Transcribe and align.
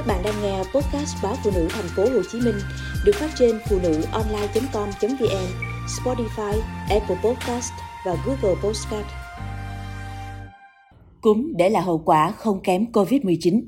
Các 0.00 0.06
bạn 0.06 0.22
đang 0.24 0.34
nghe 0.42 0.58
podcast 0.58 1.16
báo 1.22 1.34
phụ 1.44 1.50
nữ 1.54 1.68
thành 1.70 1.84
phố 1.96 2.02
Hồ 2.02 2.22
Chí 2.32 2.38
Minh 2.44 2.54
được 3.04 3.12
phát 3.14 3.30
trên 3.38 3.58
phụ 3.68 3.76
nữ 3.82 4.02
online.com.vn, 4.12 5.46
Spotify, 5.86 6.60
Apple 6.90 7.16
Podcast 7.24 7.72
và 8.06 8.16
Google 8.26 8.60
Podcast. 8.64 9.06
Cúm 11.20 11.52
để 11.56 11.70
là 11.70 11.80
hậu 11.80 11.98
quả 11.98 12.30
không 12.30 12.60
kém 12.60 12.84
COVID-19. 12.92 13.62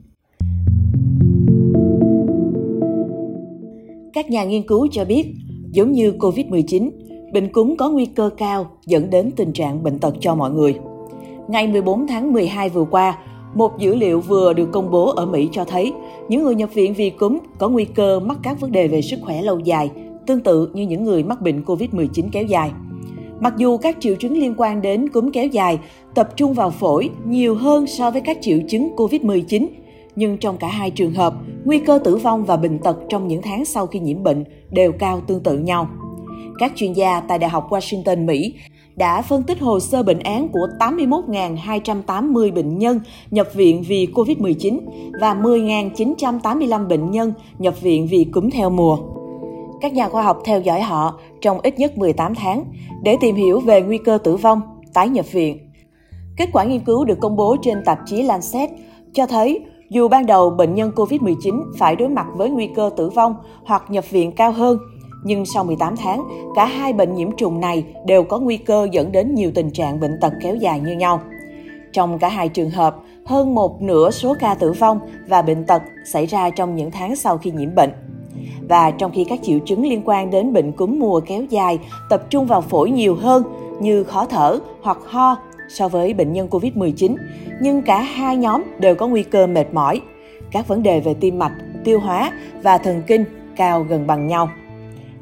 Các 4.12 4.30
nhà 4.30 4.44
nghiên 4.44 4.66
cứu 4.66 4.88
cho 4.92 5.04
biết, 5.04 5.34
giống 5.70 5.92
như 5.92 6.12
COVID-19, 6.18 6.90
bệnh 7.32 7.52
cúm 7.52 7.76
có 7.76 7.90
nguy 7.90 8.06
cơ 8.06 8.30
cao 8.36 8.70
dẫn 8.86 9.10
đến 9.10 9.30
tình 9.36 9.52
trạng 9.52 9.82
bệnh 9.82 9.98
tật 9.98 10.14
cho 10.20 10.34
mọi 10.34 10.50
người. 10.50 10.78
Ngày 11.48 11.66
14 11.66 12.06
tháng 12.06 12.32
12 12.32 12.68
vừa 12.68 12.84
qua, 12.90 13.18
một 13.54 13.78
dữ 13.78 13.94
liệu 13.94 14.20
vừa 14.20 14.52
được 14.52 14.68
công 14.72 14.90
bố 14.90 15.06
ở 15.06 15.26
Mỹ 15.26 15.48
cho 15.52 15.64
thấy 15.64 15.92
những 16.28 16.42
người 16.42 16.54
nhập 16.54 16.74
viện 16.74 16.94
vì 16.94 17.10
cúm 17.10 17.38
có 17.58 17.68
nguy 17.68 17.84
cơ 17.84 18.20
mắc 18.20 18.38
các 18.42 18.60
vấn 18.60 18.72
đề 18.72 18.88
về 18.88 19.02
sức 19.02 19.18
khỏe 19.22 19.42
lâu 19.42 19.58
dài, 19.58 19.90
tương 20.26 20.40
tự 20.40 20.70
như 20.74 20.82
những 20.82 21.04
người 21.04 21.22
mắc 21.22 21.40
bệnh 21.40 21.62
COVID-19 21.62 22.28
kéo 22.32 22.44
dài. 22.44 22.70
Mặc 23.40 23.54
dù 23.56 23.78
các 23.78 23.96
triệu 24.00 24.14
chứng 24.14 24.32
liên 24.32 24.54
quan 24.56 24.82
đến 24.82 25.08
cúm 25.08 25.30
kéo 25.30 25.46
dài 25.46 25.78
tập 26.14 26.28
trung 26.36 26.52
vào 26.52 26.70
phổi 26.70 27.10
nhiều 27.26 27.54
hơn 27.54 27.86
so 27.86 28.10
với 28.10 28.20
các 28.20 28.38
triệu 28.40 28.58
chứng 28.68 28.90
COVID-19, 28.96 29.66
nhưng 30.16 30.38
trong 30.38 30.56
cả 30.56 30.68
hai 30.68 30.90
trường 30.90 31.12
hợp, 31.12 31.34
nguy 31.64 31.78
cơ 31.78 31.98
tử 32.04 32.16
vong 32.16 32.44
và 32.44 32.56
bệnh 32.56 32.78
tật 32.78 32.96
trong 33.08 33.28
những 33.28 33.42
tháng 33.42 33.64
sau 33.64 33.86
khi 33.86 33.98
nhiễm 33.98 34.22
bệnh 34.22 34.44
đều 34.70 34.92
cao 34.92 35.20
tương 35.26 35.42
tự 35.42 35.58
nhau. 35.58 35.88
Các 36.58 36.72
chuyên 36.76 36.92
gia 36.92 37.20
tại 37.20 37.38
Đại 37.38 37.50
học 37.50 37.70
Washington, 37.70 38.24
Mỹ 38.24 38.54
đã 38.96 39.22
phân 39.22 39.42
tích 39.42 39.60
hồ 39.60 39.80
sơ 39.80 40.02
bệnh 40.02 40.18
án 40.18 40.48
của 40.48 40.66
81.280 40.78 42.54
bệnh 42.54 42.78
nhân 42.78 43.00
nhập 43.30 43.48
viện 43.54 43.82
vì 43.88 44.08
COVID-19 44.14 44.78
và 45.20 45.34
10.985 45.34 46.88
bệnh 46.88 47.10
nhân 47.10 47.32
nhập 47.58 47.80
viện 47.80 48.06
vì 48.10 48.24
cúm 48.24 48.50
theo 48.50 48.70
mùa. 48.70 48.98
Các 49.80 49.92
nhà 49.92 50.08
khoa 50.08 50.22
học 50.22 50.38
theo 50.44 50.60
dõi 50.60 50.80
họ 50.80 51.18
trong 51.40 51.60
ít 51.60 51.78
nhất 51.78 51.98
18 51.98 52.34
tháng 52.34 52.64
để 53.02 53.16
tìm 53.20 53.36
hiểu 53.36 53.60
về 53.60 53.82
nguy 53.82 53.98
cơ 53.98 54.18
tử 54.24 54.36
vong, 54.36 54.60
tái 54.94 55.08
nhập 55.08 55.32
viện. 55.32 55.58
Kết 56.36 56.48
quả 56.52 56.64
nghiên 56.64 56.80
cứu 56.80 57.04
được 57.04 57.20
công 57.20 57.36
bố 57.36 57.56
trên 57.62 57.84
tạp 57.84 57.98
chí 58.06 58.22
Lancet 58.22 58.70
cho 59.12 59.26
thấy 59.26 59.60
dù 59.90 60.08
ban 60.08 60.26
đầu 60.26 60.50
bệnh 60.50 60.74
nhân 60.74 60.92
COVID-19 60.96 61.62
phải 61.78 61.96
đối 61.96 62.08
mặt 62.08 62.26
với 62.36 62.50
nguy 62.50 62.66
cơ 62.76 62.90
tử 62.96 63.08
vong 63.08 63.34
hoặc 63.64 63.90
nhập 63.90 64.10
viện 64.10 64.32
cao 64.32 64.52
hơn 64.52 64.78
nhưng 65.24 65.46
sau 65.46 65.64
18 65.64 65.96
tháng, 65.96 66.24
cả 66.54 66.66
hai 66.66 66.92
bệnh 66.92 67.14
nhiễm 67.14 67.36
trùng 67.36 67.60
này 67.60 67.84
đều 68.06 68.22
có 68.22 68.38
nguy 68.38 68.56
cơ 68.56 68.88
dẫn 68.92 69.12
đến 69.12 69.34
nhiều 69.34 69.50
tình 69.54 69.70
trạng 69.70 70.00
bệnh 70.00 70.20
tật 70.20 70.32
kéo 70.40 70.56
dài 70.56 70.80
như 70.80 70.92
nhau. 70.92 71.20
Trong 71.92 72.18
cả 72.18 72.28
hai 72.28 72.48
trường 72.48 72.70
hợp, 72.70 72.96
hơn 73.24 73.54
một 73.54 73.82
nửa 73.82 74.10
số 74.10 74.34
ca 74.40 74.54
tử 74.54 74.72
vong 74.72 75.00
và 75.28 75.42
bệnh 75.42 75.64
tật 75.64 75.82
xảy 76.04 76.26
ra 76.26 76.50
trong 76.50 76.74
những 76.74 76.90
tháng 76.90 77.16
sau 77.16 77.38
khi 77.38 77.50
nhiễm 77.50 77.74
bệnh. 77.74 77.90
Và 78.68 78.90
trong 78.90 79.10
khi 79.14 79.24
các 79.24 79.38
triệu 79.42 79.58
chứng 79.58 79.86
liên 79.86 80.02
quan 80.04 80.30
đến 80.30 80.52
bệnh 80.52 80.72
cúm 80.72 80.98
mùa 80.98 81.20
kéo 81.20 81.44
dài 81.44 81.78
tập 82.10 82.22
trung 82.30 82.46
vào 82.46 82.60
phổi 82.60 82.90
nhiều 82.90 83.14
hơn 83.14 83.42
như 83.80 84.04
khó 84.04 84.24
thở 84.24 84.58
hoặc 84.82 84.98
ho 85.04 85.36
so 85.68 85.88
với 85.88 86.14
bệnh 86.14 86.32
nhân 86.32 86.48
COVID-19, 86.50 87.16
nhưng 87.60 87.82
cả 87.82 88.00
hai 88.00 88.36
nhóm 88.36 88.62
đều 88.78 88.94
có 88.94 89.06
nguy 89.06 89.22
cơ 89.22 89.46
mệt 89.46 89.74
mỏi. 89.74 90.00
Các 90.50 90.68
vấn 90.68 90.82
đề 90.82 91.00
về 91.00 91.14
tim 91.14 91.38
mạch, 91.38 91.52
tiêu 91.84 92.00
hóa 92.00 92.32
và 92.62 92.78
thần 92.78 93.02
kinh 93.06 93.24
cao 93.56 93.86
gần 93.88 94.06
bằng 94.06 94.26
nhau. 94.26 94.48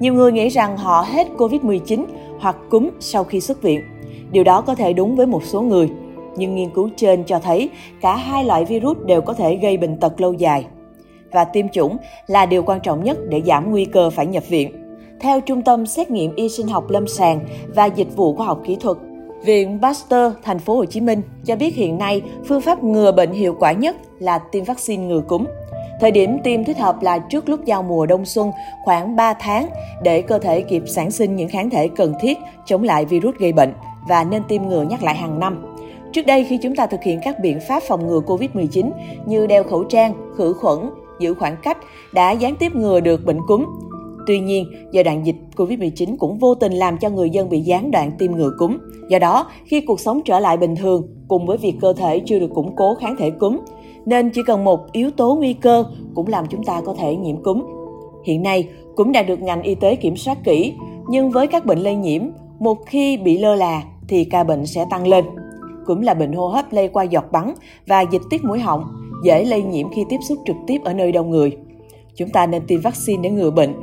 Nhiều 0.00 0.14
người 0.14 0.32
nghĩ 0.32 0.48
rằng 0.48 0.76
họ 0.76 1.04
hết 1.08 1.26
COVID-19 1.38 2.04
hoặc 2.38 2.56
cúm 2.70 2.90
sau 3.00 3.24
khi 3.24 3.40
xuất 3.40 3.62
viện. 3.62 3.80
Điều 4.30 4.44
đó 4.44 4.60
có 4.60 4.74
thể 4.74 4.92
đúng 4.92 5.16
với 5.16 5.26
một 5.26 5.44
số 5.44 5.62
người, 5.62 5.88
nhưng 6.36 6.54
nghiên 6.54 6.70
cứu 6.70 6.90
trên 6.96 7.24
cho 7.24 7.38
thấy 7.38 7.70
cả 8.00 8.16
hai 8.16 8.44
loại 8.44 8.64
virus 8.64 8.98
đều 9.06 9.20
có 9.20 9.34
thể 9.34 9.56
gây 9.56 9.76
bệnh 9.76 9.96
tật 9.96 10.20
lâu 10.20 10.32
dài. 10.32 10.66
Và 11.32 11.44
tiêm 11.44 11.68
chủng 11.68 11.96
là 12.26 12.46
điều 12.46 12.62
quan 12.62 12.80
trọng 12.80 13.04
nhất 13.04 13.18
để 13.28 13.42
giảm 13.46 13.70
nguy 13.70 13.84
cơ 13.84 14.10
phải 14.10 14.26
nhập 14.26 14.48
viện. 14.48 14.72
Theo 15.20 15.40
Trung 15.40 15.62
tâm 15.62 15.86
Xét 15.86 16.10
nghiệm 16.10 16.34
Y 16.34 16.48
sinh 16.48 16.68
học 16.68 16.90
lâm 16.90 17.06
sàng 17.06 17.40
và 17.74 17.86
Dịch 17.86 18.16
vụ 18.16 18.34
khoa 18.36 18.46
học 18.46 18.60
kỹ 18.64 18.76
thuật, 18.80 18.96
Viện 19.44 19.78
Pasteur 19.82 20.32
thành 20.42 20.58
phố 20.58 20.76
Hồ 20.76 20.84
Chí 20.84 21.00
Minh 21.00 21.22
cho 21.44 21.56
biết 21.56 21.74
hiện 21.74 21.98
nay 21.98 22.22
phương 22.48 22.60
pháp 22.60 22.84
ngừa 22.84 23.12
bệnh 23.12 23.32
hiệu 23.32 23.56
quả 23.58 23.72
nhất 23.72 23.96
là 24.18 24.38
tiêm 24.38 24.64
vaccine 24.64 25.06
ngừa 25.06 25.22
cúm. 25.28 25.44
Thời 26.00 26.10
điểm 26.10 26.38
tiêm 26.44 26.64
thích 26.64 26.78
hợp 26.78 27.02
là 27.02 27.18
trước 27.18 27.48
lúc 27.48 27.64
giao 27.64 27.82
mùa 27.82 28.06
đông 28.06 28.24
xuân 28.24 28.50
khoảng 28.84 29.16
3 29.16 29.34
tháng 29.34 29.66
để 30.02 30.22
cơ 30.22 30.38
thể 30.38 30.60
kịp 30.60 30.82
sản 30.86 31.10
sinh 31.10 31.36
những 31.36 31.48
kháng 31.48 31.70
thể 31.70 31.88
cần 31.88 32.14
thiết 32.20 32.38
chống 32.66 32.82
lại 32.82 33.04
virus 33.04 33.34
gây 33.36 33.52
bệnh 33.52 33.72
và 34.08 34.24
nên 34.24 34.42
tiêm 34.48 34.62
ngừa 34.62 34.82
nhắc 34.82 35.02
lại 35.02 35.14
hàng 35.14 35.38
năm. 35.38 35.66
Trước 36.12 36.26
đây 36.26 36.44
khi 36.44 36.58
chúng 36.62 36.76
ta 36.76 36.86
thực 36.86 37.02
hiện 37.02 37.20
các 37.24 37.36
biện 37.42 37.58
pháp 37.68 37.82
phòng 37.82 38.06
ngừa 38.06 38.20
COVID-19 38.26 38.90
như 39.26 39.46
đeo 39.46 39.64
khẩu 39.64 39.84
trang, 39.84 40.14
khử 40.36 40.52
khuẩn, 40.52 40.78
giữ 41.20 41.34
khoảng 41.34 41.56
cách 41.62 41.78
đã 42.12 42.30
gián 42.30 42.56
tiếp 42.56 42.74
ngừa 42.74 43.00
được 43.00 43.24
bệnh 43.24 43.40
cúm. 43.46 43.66
Tuy 44.26 44.40
nhiên, 44.40 44.66
giai 44.92 45.04
đoạn 45.04 45.26
dịch 45.26 45.36
COVID-19 45.56 46.16
cũng 46.18 46.38
vô 46.38 46.54
tình 46.54 46.72
làm 46.72 46.98
cho 46.98 47.08
người 47.10 47.30
dân 47.30 47.48
bị 47.48 47.60
gián 47.60 47.90
đoạn 47.90 48.12
tiêm 48.18 48.32
ngừa 48.32 48.50
cúm. 48.58 48.78
Do 49.08 49.18
đó, 49.18 49.50
khi 49.64 49.80
cuộc 49.80 50.00
sống 50.00 50.20
trở 50.24 50.40
lại 50.40 50.56
bình 50.56 50.76
thường, 50.76 51.08
cùng 51.28 51.46
với 51.46 51.56
việc 51.56 51.74
cơ 51.80 51.92
thể 51.92 52.20
chưa 52.26 52.38
được 52.38 52.50
củng 52.54 52.76
cố 52.76 52.94
kháng 52.94 53.16
thể 53.16 53.30
cúm, 53.30 53.58
nên 54.06 54.30
chỉ 54.30 54.42
cần 54.46 54.64
một 54.64 54.92
yếu 54.92 55.10
tố 55.10 55.34
nguy 55.34 55.52
cơ 55.52 55.84
cũng 56.14 56.26
làm 56.26 56.46
chúng 56.46 56.64
ta 56.64 56.80
có 56.80 56.94
thể 56.98 57.16
nhiễm 57.16 57.42
cúm. 57.42 57.62
Hiện 58.24 58.42
nay, 58.42 58.68
cúm 58.96 59.12
đã 59.12 59.22
được 59.22 59.42
ngành 59.42 59.62
y 59.62 59.74
tế 59.74 59.96
kiểm 59.96 60.16
soát 60.16 60.44
kỹ, 60.44 60.74
nhưng 61.08 61.30
với 61.30 61.46
các 61.46 61.66
bệnh 61.66 61.78
lây 61.78 61.94
nhiễm, 61.94 62.22
một 62.58 62.78
khi 62.86 63.16
bị 63.16 63.38
lơ 63.38 63.54
là 63.54 63.82
thì 64.08 64.24
ca 64.24 64.44
bệnh 64.44 64.66
sẽ 64.66 64.86
tăng 64.90 65.06
lên. 65.06 65.24
Cúm 65.86 66.00
là 66.00 66.14
bệnh 66.14 66.32
hô 66.32 66.48
hấp 66.48 66.72
lây 66.72 66.88
qua 66.88 67.04
giọt 67.04 67.24
bắn 67.32 67.54
và 67.86 68.00
dịch 68.00 68.22
tiết 68.30 68.44
mũi 68.44 68.58
họng, 68.58 68.84
dễ 69.24 69.44
lây 69.44 69.62
nhiễm 69.62 69.90
khi 69.90 70.04
tiếp 70.08 70.18
xúc 70.28 70.38
trực 70.46 70.56
tiếp 70.66 70.80
ở 70.84 70.92
nơi 70.92 71.12
đông 71.12 71.30
người. 71.30 71.56
Chúng 72.16 72.28
ta 72.28 72.46
nên 72.46 72.62
tiêm 72.66 72.80
vaccine 72.80 73.22
để 73.22 73.30
ngừa 73.30 73.50
bệnh, 73.50 73.74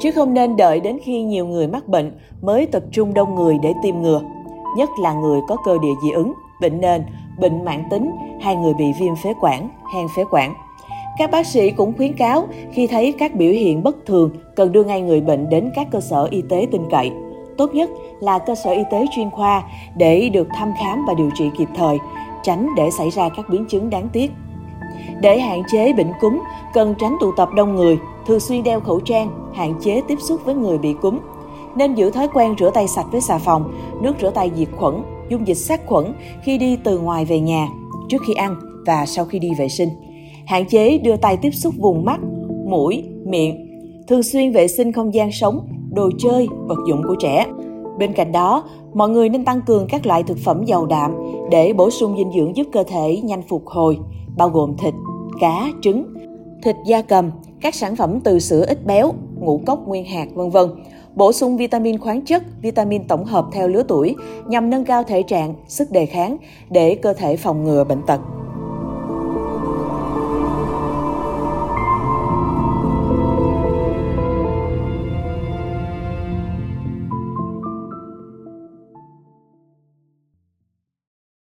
chứ 0.00 0.10
không 0.10 0.34
nên 0.34 0.56
đợi 0.56 0.80
đến 0.80 0.98
khi 1.02 1.22
nhiều 1.22 1.46
người 1.46 1.68
mắc 1.68 1.88
bệnh 1.88 2.18
mới 2.42 2.66
tập 2.66 2.82
trung 2.92 3.14
đông 3.14 3.34
người 3.34 3.58
để 3.62 3.72
tiêm 3.82 4.02
ngừa, 4.02 4.20
nhất 4.76 4.88
là 5.02 5.12
người 5.12 5.40
có 5.48 5.56
cơ 5.64 5.78
địa 5.82 5.92
dị 6.02 6.10
ứng, 6.10 6.32
bệnh 6.60 6.80
nền 6.80 7.02
bệnh 7.40 7.64
mãn 7.64 7.84
tính 7.90 8.10
hay 8.40 8.56
người 8.56 8.74
bị 8.74 8.92
viêm 9.00 9.16
phế 9.16 9.34
quản, 9.40 9.68
hen 9.94 10.06
phế 10.16 10.24
quản. 10.30 10.54
Các 11.18 11.30
bác 11.30 11.46
sĩ 11.46 11.70
cũng 11.70 11.92
khuyến 11.96 12.12
cáo 12.12 12.48
khi 12.72 12.86
thấy 12.86 13.14
các 13.18 13.34
biểu 13.34 13.52
hiện 13.52 13.82
bất 13.82 14.06
thường 14.06 14.30
cần 14.56 14.72
đưa 14.72 14.84
ngay 14.84 15.00
người 15.00 15.20
bệnh 15.20 15.48
đến 15.48 15.70
các 15.74 15.86
cơ 15.90 16.00
sở 16.00 16.28
y 16.30 16.42
tế 16.42 16.66
tin 16.70 16.82
cậy. 16.90 17.10
Tốt 17.58 17.74
nhất 17.74 17.90
là 18.20 18.38
cơ 18.38 18.54
sở 18.54 18.70
y 18.70 18.82
tế 18.90 19.06
chuyên 19.10 19.30
khoa 19.30 19.62
để 19.96 20.28
được 20.28 20.48
thăm 20.54 20.72
khám 20.78 21.04
và 21.08 21.14
điều 21.14 21.30
trị 21.34 21.50
kịp 21.58 21.68
thời, 21.76 21.98
tránh 22.42 22.68
để 22.76 22.90
xảy 22.90 23.10
ra 23.10 23.28
các 23.36 23.48
biến 23.48 23.64
chứng 23.68 23.90
đáng 23.90 24.08
tiếc. 24.12 24.30
Để 25.20 25.40
hạn 25.40 25.62
chế 25.72 25.92
bệnh 25.92 26.12
cúm, 26.20 26.40
cần 26.74 26.94
tránh 26.98 27.16
tụ 27.20 27.32
tập 27.36 27.48
đông 27.54 27.76
người, 27.76 27.98
thường 28.26 28.40
xuyên 28.40 28.62
đeo 28.62 28.80
khẩu 28.80 29.00
trang, 29.00 29.30
hạn 29.54 29.74
chế 29.80 30.02
tiếp 30.08 30.18
xúc 30.20 30.40
với 30.44 30.54
người 30.54 30.78
bị 30.78 30.94
cúm. 31.02 31.18
Nên 31.74 31.94
giữ 31.94 32.10
thói 32.10 32.28
quen 32.28 32.54
rửa 32.58 32.70
tay 32.70 32.88
sạch 32.88 33.06
với 33.12 33.20
xà 33.20 33.38
phòng, 33.38 33.72
nước 34.00 34.14
rửa 34.20 34.30
tay 34.30 34.50
diệt 34.56 34.68
khuẩn 34.76 35.02
dung 35.30 35.46
dịch 35.46 35.54
sát 35.54 35.86
khuẩn 35.86 36.04
khi 36.42 36.58
đi 36.58 36.76
từ 36.84 36.98
ngoài 36.98 37.24
về 37.24 37.40
nhà, 37.40 37.68
trước 38.08 38.22
khi 38.26 38.34
ăn 38.34 38.54
và 38.86 39.06
sau 39.06 39.24
khi 39.24 39.38
đi 39.38 39.50
vệ 39.58 39.68
sinh. 39.68 39.88
Hạn 40.46 40.64
chế 40.68 40.98
đưa 40.98 41.16
tay 41.16 41.36
tiếp 41.36 41.50
xúc 41.50 41.74
vùng 41.78 42.04
mắt, 42.04 42.20
mũi, 42.66 43.04
miệng. 43.24 43.66
Thường 44.08 44.22
xuyên 44.22 44.52
vệ 44.52 44.68
sinh 44.68 44.92
không 44.92 45.14
gian 45.14 45.32
sống, 45.32 45.66
đồ 45.92 46.10
chơi, 46.18 46.48
vật 46.66 46.78
dụng 46.88 47.02
của 47.08 47.14
trẻ. 47.20 47.46
Bên 47.98 48.12
cạnh 48.12 48.32
đó, 48.32 48.64
mọi 48.94 49.08
người 49.08 49.28
nên 49.28 49.44
tăng 49.44 49.60
cường 49.66 49.86
các 49.88 50.06
loại 50.06 50.22
thực 50.22 50.38
phẩm 50.38 50.64
giàu 50.64 50.86
đạm 50.86 51.14
để 51.50 51.72
bổ 51.72 51.90
sung 51.90 52.16
dinh 52.16 52.32
dưỡng 52.32 52.56
giúp 52.56 52.66
cơ 52.72 52.82
thể 52.82 53.20
nhanh 53.24 53.42
phục 53.42 53.66
hồi, 53.66 53.98
bao 54.36 54.48
gồm 54.48 54.76
thịt, 54.76 54.94
cá, 55.40 55.70
trứng, 55.82 56.04
thịt 56.62 56.76
da 56.86 57.02
cầm, 57.02 57.30
các 57.60 57.74
sản 57.74 57.96
phẩm 57.96 58.20
từ 58.24 58.38
sữa 58.38 58.64
ít 58.68 58.86
béo, 58.86 59.12
ngũ 59.38 59.60
cốc 59.66 59.88
nguyên 59.88 60.04
hạt, 60.04 60.26
vân 60.34 60.50
vân 60.50 60.68
bổ 61.14 61.32
sung 61.32 61.56
vitamin 61.56 61.98
khoáng 61.98 62.24
chất, 62.24 62.42
vitamin 62.62 63.08
tổng 63.08 63.24
hợp 63.24 63.46
theo 63.52 63.68
lứa 63.68 63.82
tuổi 63.88 64.16
nhằm 64.46 64.70
nâng 64.70 64.84
cao 64.84 65.02
thể 65.02 65.22
trạng, 65.22 65.54
sức 65.68 65.90
đề 65.90 66.06
kháng 66.06 66.36
để 66.70 66.94
cơ 66.94 67.12
thể 67.12 67.36
phòng 67.36 67.64
ngừa 67.64 67.84
bệnh 67.84 68.02
tật. 68.06 68.20